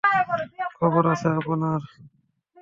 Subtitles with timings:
[0.77, 1.81] খবর আছে আপনার!